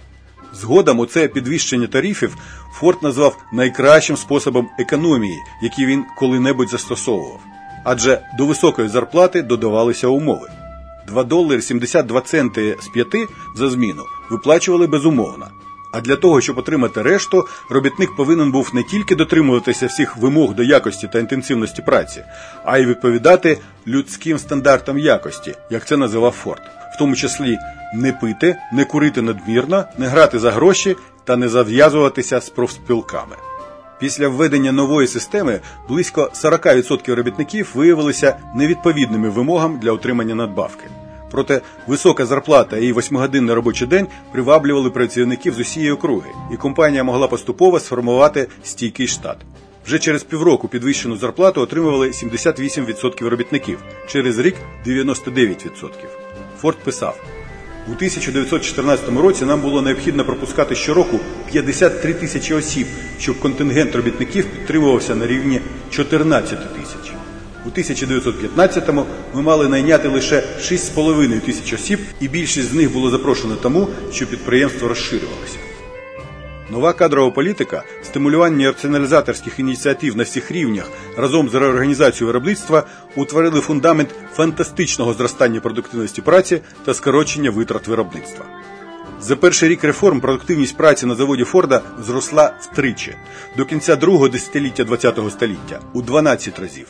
Згодом 0.53 0.99
у 0.99 1.07
це 1.07 1.29
підвищення 1.29 1.87
тарифів 1.87 2.37
Форд 2.81 2.99
назвав 3.03 3.39
найкращим 3.53 4.17
способом 4.17 4.69
економії, 4.79 5.39
який 5.63 5.87
він 5.87 6.05
коли-небудь 6.19 6.69
застосовував. 6.69 7.41
Адже 7.85 8.21
до 8.39 8.47
високої 8.47 8.89
зарплати 8.89 9.43
додавалися 9.43 10.09
умови. 10.09 10.49
2 11.09 11.25
долари 11.25 11.63
72 11.63 12.21
центи 12.21 12.77
з 12.81 12.89
5 12.89 13.09
за 13.57 13.71
зміну 13.71 14.03
виплачували 14.31 14.87
безумовно. 14.87 15.47
А 15.93 16.01
для 16.01 16.17
того, 16.17 16.41
щоб 16.41 16.59
отримати 16.59 17.03
решту, 17.03 17.47
робітник 17.71 18.17
повинен 18.17 18.53
був 18.53 18.71
не 18.75 18.83
тільки 18.83 19.15
дотримуватися 19.17 19.87
всіх 19.87 20.17
вимог 20.17 20.55
до 20.55 20.63
якості 20.63 21.09
та 21.13 21.19
інтенсивності 21.19 21.83
праці, 21.83 22.25
а 22.65 22.79
й 22.79 22.87
відповідати 22.87 23.59
людським 23.87 24.39
стандартам 24.39 24.99
якості, 24.99 25.55
як 25.71 25.87
це 25.87 25.97
називав 25.97 26.33
Форд, 26.33 26.63
в 26.95 26.99
тому 26.99 27.17
числі 27.17 27.59
не 27.95 28.13
пити, 28.13 28.57
не 28.73 28.85
курити 28.85 29.23
надмірно, 29.23 29.85
не 29.99 30.07
грати 30.07 30.39
за 30.39 30.51
гроші 30.51 30.97
та 31.25 31.37
не 31.37 31.49
зав'язуватися 31.49 32.41
з 32.41 32.51
профспілками. 32.51 33.37
Після 34.01 34.29
введення 34.29 34.73
нової 34.73 35.09
системи 35.09 35.61
близько 35.89 36.31
40% 36.45 37.15
робітників 37.15 37.71
виявилися 37.75 38.37
невідповідними 38.55 39.29
вимогам 39.29 39.79
для 39.79 39.93
отримання 39.93 40.35
надбавки. 40.35 40.85
Проте 41.33 41.61
висока 41.87 42.27
зарплата 42.27 42.79
і 42.79 42.93
восьмигодинний 42.93 43.55
робочий 43.55 43.89
день 43.89 44.07
приваблювали 44.33 44.91
працівників 44.91 45.55
з 45.55 45.59
усієї 45.59 45.93
округи, 45.93 46.31
і 46.53 46.57
компанія 46.57 47.05
могла 47.05 47.29
поступово 47.29 47.81
сформувати 47.81 48.49
стійкий 48.65 49.07
штат. 49.07 49.37
Вже 49.87 49.99
через 49.99 50.23
півроку 50.23 50.69
підвищену 50.69 51.17
зарплату 51.17 51.61
отримували 51.61 52.09
78% 52.09 53.29
робітників, 53.29 53.79
через 54.09 54.39
рік 54.39 54.55
99%. 54.87 55.91
Форд 56.61 56.79
писав: 56.79 57.17
у 57.89 57.93
1914 57.93 59.09
році 59.09 59.45
нам 59.45 59.61
було 59.61 59.83
необхідно 59.83 60.25
пропускати 60.25 60.75
щороку 60.75 61.21
53 61.53 62.15
тисячі 62.15 62.55
осіб, 62.55 62.87
щоб 63.19 63.39
контингент 63.39 63.97
робітників 63.97 64.45
підтримувався 64.45 65.15
на 65.15 65.27
рівні 65.27 65.61
14 65.91 66.75
тисяч. 66.75 66.82
У 67.67 67.69
1915-му 67.69 69.07
ми 69.35 69.43
мали 69.43 69.69
найняти 69.69 70.09
лише 70.09 70.37
6,5 70.37 71.41
тисяч 71.41 71.73
осіб, 71.73 71.99
і 72.21 72.29
більшість 72.29 72.69
з 72.69 72.75
них 72.75 72.93
було 72.93 73.11
запрошено 73.11 73.57
тому, 73.57 73.89
що 74.13 74.27
підприємство 74.27 74.89
розширювалося. 74.89 75.59
Нова 76.71 76.93
кадрова 76.93 77.31
політика, 77.31 77.83
стимулювання 78.03 78.67
раціоналізаторських 78.67 79.59
ініціатив 79.59 80.17
на 80.17 80.23
всіх 80.25 80.51
рівнях 80.51 80.91
разом 81.17 81.49
з 81.49 81.55
реорганізацією 81.55 82.27
виробництва 82.27 82.87
утворили 83.17 83.61
фундамент 83.61 84.09
фантастичного 84.35 85.15
зростання 85.15 85.61
продуктивності 85.61 86.23
праці 86.23 86.61
та 86.85 86.95
скорочення 86.95 87.51
витрат 87.51 87.89
виробництва. 87.89 88.45
За 89.21 89.37
перший 89.37 89.69
рік 89.69 89.85
реформ 89.85 90.21
продуктивність 90.21 90.77
праці 90.77 91.07
на 91.07 91.15
заводі 91.15 91.45
Форда 91.45 91.83
зросла 92.07 92.55
втричі 92.61 93.15
до 93.57 93.65
кінця 93.65 93.97
другого 93.97 94.29
десятиліття 94.29 94.85
ХХ 94.85 95.31
століття 95.31 95.81
у 95.93 96.03
12 96.03 96.59
разів. 96.59 96.87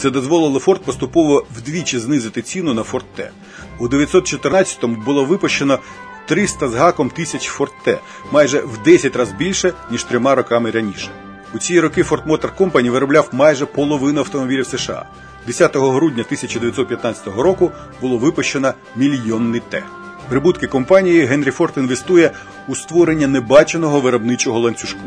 Це 0.00 0.10
дозволило 0.10 0.58
Форд 0.58 0.82
поступово 0.82 1.46
вдвічі 1.56 1.98
знизити 1.98 2.42
ціну 2.42 2.74
на 2.74 2.82
Форд 2.82 3.04
Т. 3.14 3.30
У 3.78 3.88
914-му 3.88 4.96
було 4.96 5.24
випущено 5.24 5.78
300 6.26 6.68
з 6.68 6.74
гаком 6.74 7.10
тисяч 7.10 7.46
Форд 7.46 7.72
Т, 7.84 7.98
майже 8.32 8.60
в 8.60 8.82
10 8.84 9.16
разів 9.16 9.36
більше, 9.36 9.72
ніж 9.90 10.04
трьома 10.04 10.34
роками 10.34 10.70
раніше. 10.70 11.08
У 11.54 11.58
ці 11.58 11.80
роки 11.80 12.02
Ford 12.02 12.26
Motor 12.26 12.50
Company 12.58 12.90
виробляв 12.90 13.28
майже 13.32 13.66
половину 13.66 14.20
автомобілів 14.20 14.66
США. 14.66 15.04
10 15.46 15.76
грудня 15.76 16.22
1915 16.26 17.26
року 17.26 17.70
було 18.00 18.18
випущено 18.18 18.72
мільйонний 18.96 19.62
Т. 19.68 19.82
Прибутки 20.28 20.66
компанії 20.66 21.24
Генрі 21.24 21.50
Форд 21.50 21.72
інвестує 21.76 22.30
у 22.68 22.74
створення 22.74 23.26
небаченого 23.26 24.00
виробничого 24.00 24.58
ланцюжку. 24.60 25.00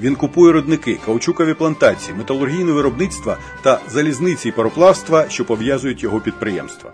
Він 0.00 0.14
купує 0.14 0.52
родники, 0.52 0.98
каучукові 1.04 1.54
плантації, 1.54 2.16
металургійне 2.18 2.72
виробництва 2.72 3.38
та 3.62 3.80
залізниці 3.88 4.48
і 4.48 4.52
пароплавства, 4.52 5.24
що 5.28 5.44
пов'язують 5.44 6.02
його 6.02 6.20
підприємства. 6.20 6.92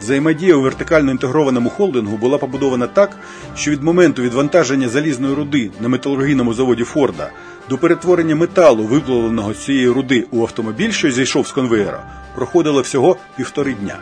Взаємодія 0.00 0.56
у 0.56 0.60
вертикально 0.60 1.10
інтегрованому 1.10 1.70
холдингу 1.70 2.16
була 2.16 2.38
побудована 2.38 2.86
так, 2.86 3.16
що 3.56 3.70
від 3.70 3.82
моменту 3.82 4.22
відвантаження 4.22 4.88
залізної 4.88 5.34
руди 5.34 5.70
на 5.80 5.88
металургійному 5.88 6.54
заводі 6.54 6.84
Форда 6.84 7.30
до 7.68 7.78
перетворення 7.78 8.36
металу, 8.36 8.84
виплавленого 8.84 9.54
з 9.54 9.64
цієї 9.64 9.88
руди 9.88 10.26
у 10.30 10.42
автомобіль, 10.42 10.90
що 10.90 11.10
зійшов 11.10 11.46
з 11.46 11.52
конвеєра, 11.52 12.04
проходило 12.34 12.80
всього 12.80 13.16
півтори 13.36 13.74
дня. 13.74 13.98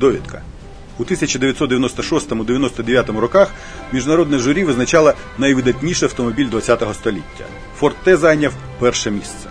Довідка. 0.00 0.42
У 1.00 1.04
1996-99 1.04 3.18
роках 3.18 3.54
міжнародне 3.92 4.38
журі 4.38 4.64
визначало 4.64 5.12
найвидатніший 5.38 6.06
автомобіль 6.06 6.50
ХХ 6.50 6.94
століття. 6.94 7.44
Ford 7.80 7.94
T 8.06 8.16
зайняв 8.16 8.52
перше 8.78 9.10
місце. 9.10 9.48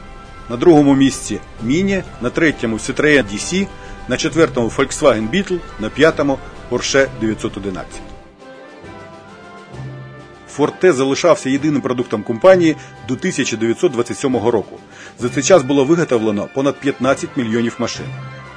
На 0.49 0.57
другому 0.57 0.95
місці 0.95 1.39
Міні, 1.63 2.03
на 2.21 2.29
третьому 2.29 2.77
Citroën 2.77 3.23
DC, 3.33 3.67
на 4.07 4.17
четвертому 4.17 4.71
Volkswagen 4.77 5.29
Beetle, 5.29 5.59
на 5.79 5.89
п'ятому 5.89 6.39
Porsche 6.71 7.07
911. 7.21 7.85
Ford 10.57 10.73
T 10.83 10.93
залишався 10.93 11.49
єдиним 11.49 11.81
продуктом 11.81 12.23
компанії 12.23 12.75
до 13.07 13.13
1927 13.13 14.37
року. 14.37 14.79
За 15.19 15.29
цей 15.29 15.43
час 15.43 15.63
було 15.63 15.85
виготовлено 15.85 16.47
понад 16.53 16.79
15 16.79 17.29
мільйонів 17.37 17.75
машин. 17.79 18.05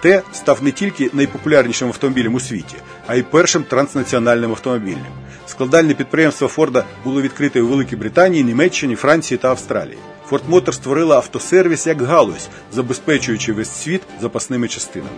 Т 0.02 0.22
став 0.32 0.62
не 0.62 0.70
тільки 0.70 1.10
найпопулярнішим 1.12 1.88
автомобілем 1.88 2.34
у 2.34 2.40
світі, 2.40 2.76
а 3.06 3.14
й 3.14 3.22
першим 3.22 3.62
транснаціональним 3.62 4.50
автомобілем. 4.50 5.06
Складальне 5.46 5.94
підприємство 5.94 6.48
Форда 6.48 6.84
було 7.04 7.22
відкрите 7.22 7.62
у 7.62 7.68
Великій 7.68 7.96
Британії, 7.96 8.44
Німеччині, 8.44 8.94
Франції 8.94 9.38
та 9.38 9.48
Австралії. 9.48 9.98
Форд 10.26 10.42
Мотор 10.48 10.74
створила 10.74 11.16
автосервіс 11.16 11.86
як 11.86 12.02
галузь, 12.02 12.48
забезпечуючи 12.72 13.52
весь 13.52 13.70
світ 13.70 14.02
запасними 14.20 14.68
частинами. 14.68 15.10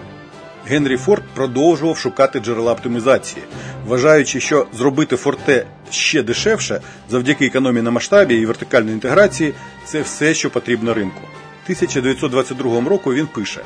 Генрі 0.66 0.96
Форд 0.96 1.22
продовжував 1.34 1.98
шукати 1.98 2.40
джерела 2.40 2.72
оптимізації, 2.72 3.42
вважаючи, 3.86 4.40
що 4.40 4.66
зробити 4.72 5.16
форте 5.16 5.66
ще 5.90 6.22
дешевше 6.22 6.80
завдяки 7.10 7.46
економії 7.46 7.82
на 7.82 7.90
масштабі 7.90 8.34
і 8.34 8.46
вертикальній 8.46 8.92
інтеграції 8.92 9.54
це 9.84 10.02
все, 10.02 10.34
що 10.34 10.50
потрібно 10.50 10.94
ринку. 10.94 11.20
1922 11.64 12.88
року 12.88 13.14
він 13.14 13.26
пише: 13.26 13.60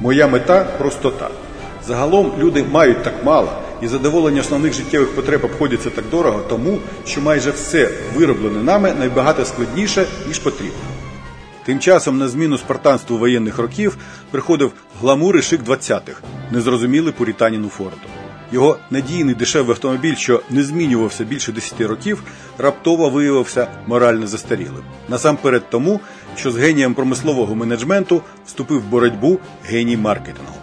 Моя 0.00 0.26
мета 0.26 0.64
простота. 0.78 1.28
Загалом 1.86 2.32
люди 2.38 2.64
мають 2.70 3.02
так 3.02 3.24
мало, 3.24 3.52
і 3.82 3.88
задоволення 3.88 4.40
основних 4.40 4.72
життєвих 4.72 5.14
потреб 5.14 5.44
обходяться 5.44 5.90
так 5.90 6.04
дорого, 6.10 6.40
тому 6.48 6.78
що 7.06 7.20
майже 7.20 7.50
все 7.50 7.90
вироблене 8.14 8.62
нами 8.62 8.94
найбагато 8.98 9.44
складніше, 9.44 10.06
ніж 10.28 10.38
потрібно. 10.38 10.78
Тим 11.64 11.80
часом 11.80 12.18
на 12.18 12.28
зміну 12.28 12.58
спартанству 12.58 13.18
воєнних 13.18 13.58
років 13.58 13.96
приходив 14.30 14.72
гламур 15.00 15.36
і 15.36 15.42
шик 15.42 15.62
20-х, 15.62 16.20
незрозумілий 16.50 17.12
пуританіну 17.12 17.68
Форду. 17.68 18.25
Його 18.52 18.78
надійний 18.90 19.34
дешевий 19.34 19.70
автомобіль, 19.70 20.14
що 20.14 20.42
не 20.50 20.62
змінювався 20.62 21.24
більше 21.24 21.52
10 21.52 21.80
років, 21.80 22.22
раптово 22.58 23.10
виявився 23.10 23.68
морально 23.86 24.26
застарілим. 24.26 24.82
Насамперед 25.08 25.70
тому, 25.70 26.00
що 26.36 26.50
з 26.50 26.56
генієм 26.56 26.94
промислового 26.94 27.54
менеджменту 27.54 28.22
вступив 28.46 28.80
в 28.80 28.84
боротьбу 28.84 29.38
геній 29.64 29.96
маркетингу. 29.96 30.54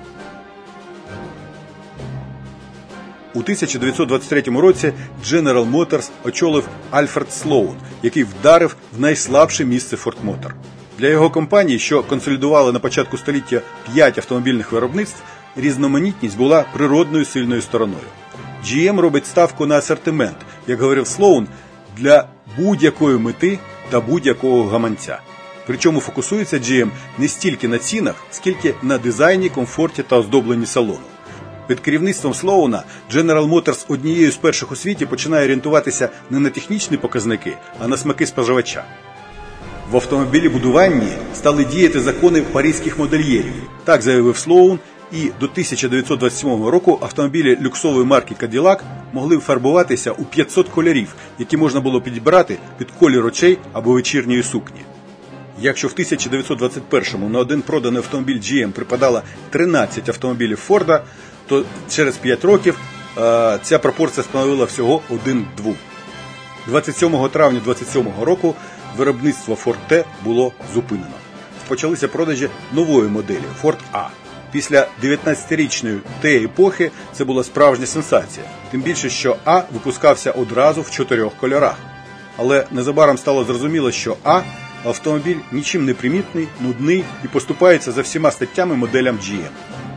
У 3.35 3.39
1923 3.39 4.41
році 4.41 4.93
General 5.25 5.71
Motors 5.71 6.09
очолив 6.25 6.67
Альфред 6.91 7.33
Слоун, 7.33 7.75
який 8.03 8.23
вдарив 8.23 8.75
в 8.97 9.01
найслабше 9.01 9.65
місце 9.65 9.95
Ford 9.95 10.15
Motor. 10.25 10.51
Для 10.99 11.07
його 11.07 11.29
компанії, 11.29 11.79
що 11.79 12.03
консолідували 12.03 12.71
на 12.71 12.79
початку 12.79 13.17
століття 13.17 13.61
п'ять 13.93 14.17
автомобільних 14.17 14.71
виробництв, 14.71 15.23
різноманітність 15.55 16.37
була 16.37 16.65
природною 16.73 17.25
сильною 17.25 17.61
стороною. 17.61 18.05
GM 18.65 18.99
робить 18.99 19.27
ставку 19.27 19.65
на 19.65 19.77
асортимент, 19.77 20.37
як 20.67 20.81
говорив 20.81 21.07
Слоун, 21.07 21.47
для 21.97 22.27
будь-якої 22.57 23.17
мети 23.17 23.59
та 23.89 23.99
будь-якого 23.99 24.69
гаманця. 24.69 25.19
Причому 25.67 25.99
фокусується 25.99 26.57
GM 26.57 26.89
не 27.17 27.27
стільки 27.27 27.67
на 27.67 27.77
цінах, 27.77 28.15
скільки 28.31 28.75
на 28.81 28.97
дизайні, 28.97 29.49
комфорті 29.49 30.03
та 30.03 30.17
оздобленні 30.17 30.65
салону. 30.65 30.99
Під 31.67 31.79
керівництвом 31.79 32.33
Слоуна 32.33 32.83
General 33.13 33.49
Motors 33.49 33.85
однією 33.87 34.31
з 34.31 34.37
перших 34.37 34.71
у 34.71 34.75
світі 34.75 35.05
починає 35.05 35.43
орієнтуватися 35.43 36.09
не 36.29 36.39
на 36.39 36.49
технічні 36.49 36.97
показники, 36.97 37.53
а 37.79 37.87
на 37.87 37.97
смаки 37.97 38.25
споживача. 38.25 38.83
В 39.91 39.95
автомобілі 39.95 40.49
будуванні 40.49 41.07
стали 41.35 41.65
діяти 41.65 41.99
закони 41.99 42.41
паризьких 42.41 42.99
модельєрів. 42.99 43.53
Так 43.83 44.01
заявив 44.01 44.37
Слоун, 44.37 44.79
і 45.13 45.31
до 45.39 45.45
1927 45.45 46.65
року 46.65 46.99
автомобілі 47.01 47.57
люксової 47.61 48.05
марки 48.05 48.35
Cadillac 48.41 48.79
могли 49.13 49.37
фарбуватися 49.37 50.11
у 50.11 50.23
500 50.23 50.69
кольорів, 50.69 51.15
які 51.39 51.57
можна 51.57 51.79
було 51.79 52.01
підібрати 52.01 52.57
під 52.77 52.91
колір 52.91 53.25
очей 53.25 53.57
або 53.73 53.93
вечірньої 53.93 54.43
сукні. 54.43 54.79
Якщо 55.59 55.87
в 55.87 55.91
1921-му 55.91 57.29
на 57.29 57.39
один 57.39 57.61
проданий 57.61 57.97
автомобіль 57.97 58.39
GM 58.39 58.71
припадало 58.71 59.21
13 59.49 60.09
автомобілів 60.09 60.57
Форда, 60.57 61.03
то 61.47 61.63
через 61.89 62.17
5 62.17 62.45
років 62.45 62.79
е, 63.17 63.59
ця 63.63 63.79
пропорція 63.79 64.23
становила 64.23 64.65
всього 64.65 65.01
1 65.09 65.43
к 65.43 65.63
2. 65.63 65.73
27 66.67 67.29
травня 67.29 67.61
27 67.63 68.07
року 68.21 68.55
виробництво 68.97 69.57
Ford 69.65 69.77
T 69.91 70.03
було 70.23 70.51
зупинено. 70.73 71.15
Почалися 71.67 72.07
продажі 72.07 72.49
нової 72.73 73.09
моделі 73.09 73.43
Ford 73.63 73.77
A. 73.93 74.22
Після 74.53 74.87
19-річної 75.03 75.99
Т 76.21 76.43
епохи 76.43 76.91
це 77.13 77.25
була 77.25 77.43
справжня 77.43 77.85
сенсація, 77.85 78.45
тим 78.71 78.81
більше, 78.81 79.09
що 79.09 79.35
А 79.45 79.61
випускався 79.71 80.31
одразу 80.31 80.81
в 80.81 80.91
чотирьох 80.91 81.33
кольорах. 81.39 81.75
Але 82.37 82.65
незабаром 82.71 83.17
стало 83.17 83.43
зрозуміло, 83.43 83.91
що 83.91 84.17
А 84.23 84.41
автомобіль 84.85 85.37
нічим 85.51 85.85
не 85.85 85.93
примітний, 85.93 86.47
нудний 86.61 87.03
і 87.23 87.27
поступається 87.27 87.91
за 87.91 88.01
всіма 88.01 88.31
статтями 88.31 88.75
моделям 88.75 89.17
GM. 89.17 89.49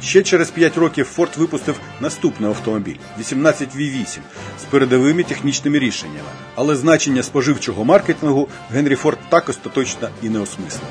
Ще 0.03 0.23
через 0.23 0.51
5 0.51 0.77
років 0.77 1.11
Ford 1.17 1.39
випустив 1.39 1.81
наступний 2.01 2.51
автомобіль 2.51 2.97
18 3.19 3.77
V8 3.77 4.19
з 4.61 4.64
передовими 4.71 5.23
технічними 5.23 5.79
рішеннями, 5.79 6.29
але 6.55 6.77
значення 6.77 7.23
споживчого 7.23 7.85
маркетингу 7.85 8.49
Генрі 8.71 8.95
Форд 8.95 9.19
так 9.29 9.49
остаточно 9.49 10.09
і 10.23 10.29
не 10.29 10.38
осмислив. 10.38 10.90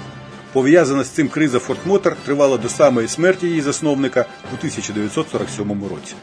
Пов'язана 0.55 1.03
з 1.03 1.09
цим 1.09 1.27
криза 1.27 1.59
Motor 1.87 2.15
тривала 2.25 2.57
до 2.57 2.69
самої 2.69 3.07
смерті 3.07 3.47
її 3.47 3.61
засновника 3.61 4.25
у 4.43 4.55
1947 4.55 5.83
році. 5.83 6.15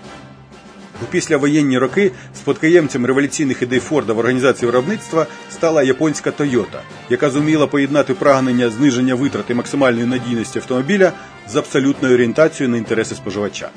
У 1.03 1.05
післявоєнні 1.05 1.79
роки 1.79 2.13
спадкоємцем 2.37 3.07
революційних 3.07 3.63
ідей 3.63 3.81
Форда 3.81 4.13
в 4.13 4.19
організації 4.19 4.67
виробництва 4.67 5.27
стала 5.51 5.83
японська 5.83 6.31
Toyota, 6.31 6.81
яка 7.11 7.31
зуміла 7.31 7.67
поєднати 7.67 8.15
прагнення 8.15 8.71
зниження 8.71 9.15
витрат 9.15 9.51
і 9.51 9.55
максимальної 9.55 10.07
надійності 10.07 10.59
автомобіля 10.59 11.13
з 11.49 11.57
абсолютною 11.57 12.15
орієнтацією 12.15 12.71
на 12.71 12.77
інтереси 12.77 13.15
споживача. 13.15 13.71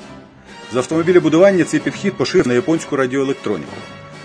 З 0.72 0.76
автомобілебудування 0.76 1.64
цей 1.64 1.80
підхід 1.80 2.14
поширив 2.14 2.48
на 2.48 2.54
японську 2.54 2.96
радіоелектроніку. 2.96 3.76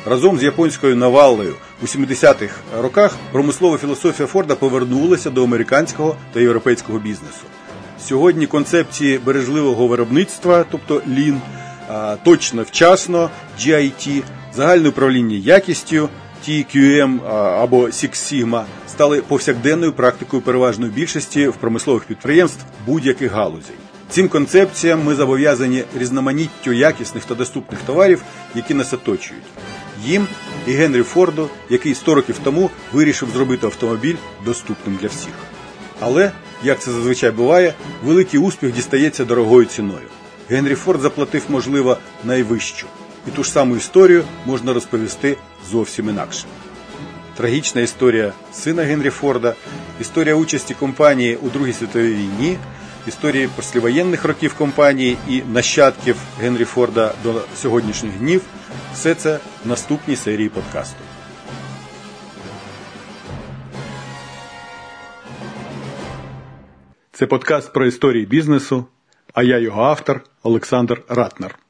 Разом 0.06 0.40
з 0.40 0.44
японською 0.44 0.96
навалою 0.96 1.56
у 1.82 1.86
70-х 1.86 2.56
роках 2.78 3.16
промислова 3.32 3.78
філософія 3.78 4.28
Форда 4.28 4.56
повернулася 4.56 5.30
до 5.30 5.44
американського 5.44 6.16
та 6.34 6.40
європейського 6.40 7.00
бізнесу. 7.00 7.44
Сьогодні 8.04 8.48
концепції 8.48 9.18
бережливого 9.18 9.88
виробництва, 9.88 10.66
тобто 10.72 10.96
Lean, 11.10 11.38
точно 12.24 12.64
вчасно, 12.64 13.30
GIT, 13.60 14.24
загальне 14.56 14.90
управління 14.90 15.36
якістю, 15.36 16.10
TQM 16.48 17.20
або 17.62 17.82
Six 17.86 18.12
Sigma 18.12 18.64
стали 18.88 19.22
повсякденною 19.22 19.94
практикою 19.94 20.42
переважної 20.42 20.92
більшості 20.92 21.48
в 21.48 21.54
промислових 21.54 22.04
підприємств 22.04 22.66
будь-яких 22.86 23.32
галузей. 23.32 23.76
Цим 24.10 24.30
концепціям 24.30 25.04
ми 25.04 25.16
зобов'язані 25.16 25.84
різноманіттю 26.00 26.74
якісних 26.74 27.26
та 27.26 27.36
доступних 27.36 27.82
товарів, 27.82 28.24
які 28.56 28.74
нас 28.74 28.94
оточують. 28.94 29.44
Їм 30.06 30.28
і 30.68 30.72
Генрі 30.72 31.04
Форду, 31.04 31.50
який 31.70 31.96
100 31.96 32.16
років 32.16 32.36
тому 32.44 32.70
вирішив 32.92 33.30
зробити 33.30 33.66
автомобіль 33.66 34.16
доступним 34.46 34.98
для 35.02 35.08
всіх. 35.08 35.34
Але, 36.00 36.32
як 36.64 36.80
це 36.80 36.92
зазвичай 36.92 37.32
буває, 37.32 37.74
великий 38.04 38.40
успіх 38.40 38.74
дістається 38.74 39.26
дорогою 39.26 39.66
ціною. 39.66 40.08
Генрі 40.50 40.76
Форд 40.76 41.02
заплатив, 41.02 41.44
можливо, 41.50 41.98
найвищу. 42.24 42.88
І 43.28 43.32
ту 43.32 43.44
ж 43.44 43.52
саму 43.52 43.76
історію 43.76 44.24
можна 44.46 44.74
розповісти 44.74 45.38
зовсім 45.72 46.10
інакше. 46.10 46.46
Трагічна 47.38 47.82
історія 47.82 48.34
сина 48.54 48.84
Генрі 48.84 49.10
Форда, 49.10 49.56
історія 50.02 50.36
участі 50.36 50.74
компанії 50.74 51.36
у 51.36 51.50
Другій 51.50 51.74
світовій 51.74 52.14
війні, 52.14 52.58
історії 53.08 53.50
післявоєнних 53.56 54.26
років 54.26 54.54
компанії 54.54 55.18
і 55.30 55.42
нащадків 55.42 56.16
Генрі 56.40 56.66
Форда 56.66 57.14
до 57.24 57.42
сьогоднішніх 57.56 58.14
днів 58.14 58.42
все 58.94 59.16
це 59.16 59.40
в 59.66 59.68
наступній 59.68 60.16
серії 60.16 60.50
подкасту. 60.50 61.04
Це 67.12 67.28
подкаст 67.28 67.74
про 67.74 67.86
історії 67.86 68.26
бізнесу, 68.26 68.86
а 69.34 69.44
я 69.44 69.58
його 69.58 69.84
автор 69.84 70.24
Олександр 70.44 71.04
Ратнер. 71.08 71.61